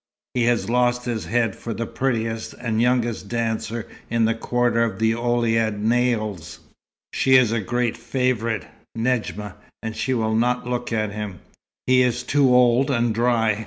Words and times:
He 0.33 0.45
has 0.45 0.67
lost 0.67 1.05
his 1.05 1.25
head 1.25 1.55
for 1.55 1.75
the 1.75 1.85
prettiest 1.85 2.55
and 2.55 2.81
youngest 2.81 3.27
dancer 3.27 3.87
in 4.09 4.25
the 4.25 4.33
quarter 4.33 4.81
of 4.83 4.97
the 4.97 5.13
Ouled 5.13 5.43
Naïls. 5.45 6.57
She 7.13 7.35
is 7.35 7.51
a 7.51 7.59
great 7.61 7.95
favourite, 7.95 8.65
Nedjma, 8.97 9.53
and 9.83 9.95
she 9.95 10.15
will 10.15 10.33
not 10.33 10.65
look 10.65 10.91
at 10.91 11.11
him. 11.11 11.37
He 11.85 12.01
is 12.01 12.23
too 12.23 12.51
old 12.51 12.89
and 12.89 13.13
dry. 13.13 13.59